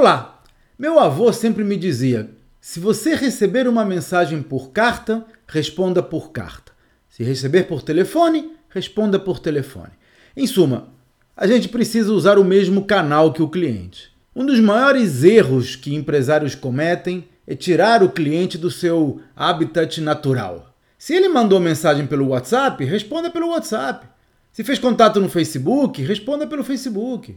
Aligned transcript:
Olá! 0.00 0.44
Meu 0.78 1.00
avô 1.00 1.32
sempre 1.32 1.64
me 1.64 1.76
dizia: 1.76 2.30
se 2.60 2.78
você 2.78 3.16
receber 3.16 3.66
uma 3.66 3.84
mensagem 3.84 4.40
por 4.40 4.70
carta, 4.70 5.26
responda 5.44 6.00
por 6.00 6.30
carta. 6.30 6.70
Se 7.08 7.24
receber 7.24 7.64
por 7.64 7.82
telefone, 7.82 8.52
responda 8.68 9.18
por 9.18 9.40
telefone. 9.40 9.90
Em 10.36 10.46
suma, 10.46 10.90
a 11.36 11.48
gente 11.48 11.68
precisa 11.68 12.12
usar 12.12 12.38
o 12.38 12.44
mesmo 12.44 12.84
canal 12.84 13.32
que 13.32 13.42
o 13.42 13.48
cliente. 13.48 14.12
Um 14.36 14.46
dos 14.46 14.60
maiores 14.60 15.24
erros 15.24 15.74
que 15.74 15.96
empresários 15.96 16.54
cometem 16.54 17.28
é 17.44 17.56
tirar 17.56 18.00
o 18.00 18.10
cliente 18.10 18.56
do 18.56 18.70
seu 18.70 19.20
habitat 19.34 20.00
natural. 20.00 20.76
Se 20.96 21.12
ele 21.12 21.28
mandou 21.28 21.58
mensagem 21.58 22.06
pelo 22.06 22.28
WhatsApp, 22.28 22.84
responda 22.84 23.30
pelo 23.32 23.48
WhatsApp. 23.48 24.06
Se 24.52 24.62
fez 24.62 24.78
contato 24.78 25.18
no 25.18 25.28
Facebook, 25.28 26.00
responda 26.02 26.46
pelo 26.46 26.62
Facebook. 26.62 27.36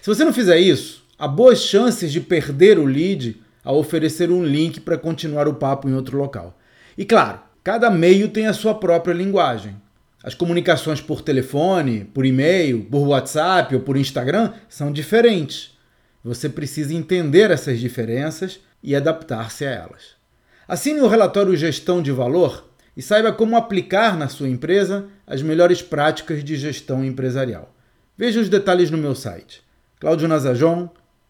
Se 0.00 0.08
você 0.08 0.24
não 0.24 0.32
fizer 0.32 0.58
isso, 0.58 1.01
há 1.22 1.28
boas 1.28 1.60
chances 1.62 2.10
de 2.10 2.20
perder 2.20 2.80
o 2.80 2.84
lead 2.84 3.40
ao 3.62 3.78
oferecer 3.78 4.28
um 4.28 4.44
link 4.44 4.80
para 4.80 4.98
continuar 4.98 5.46
o 5.46 5.54
papo 5.54 5.88
em 5.88 5.94
outro 5.94 6.18
local. 6.18 6.58
E 6.98 7.04
claro, 7.04 7.38
cada 7.62 7.88
meio 7.88 8.28
tem 8.28 8.48
a 8.48 8.52
sua 8.52 8.74
própria 8.74 9.14
linguagem. 9.14 9.80
As 10.20 10.34
comunicações 10.34 11.00
por 11.00 11.22
telefone, 11.22 12.10
por 12.12 12.26
e-mail, 12.26 12.84
por 12.86 13.06
WhatsApp 13.06 13.72
ou 13.72 13.82
por 13.82 13.96
Instagram 13.96 14.52
são 14.68 14.90
diferentes. 14.90 15.78
Você 16.24 16.48
precisa 16.48 16.92
entender 16.92 17.52
essas 17.52 17.78
diferenças 17.78 18.58
e 18.82 18.96
adaptar-se 18.96 19.64
a 19.64 19.70
elas. 19.70 20.16
Assine 20.66 21.02
o 21.02 21.08
relatório 21.08 21.56
Gestão 21.56 22.02
de 22.02 22.10
Valor 22.10 22.68
e 22.96 23.02
saiba 23.02 23.32
como 23.32 23.56
aplicar 23.56 24.18
na 24.18 24.26
sua 24.26 24.48
empresa 24.48 25.06
as 25.24 25.40
melhores 25.40 25.80
práticas 25.80 26.42
de 26.42 26.56
gestão 26.56 27.04
empresarial. 27.04 27.72
Veja 28.18 28.40
os 28.40 28.48
detalhes 28.48 28.90
no 28.90 28.98
meu 28.98 29.14
site 29.14 29.62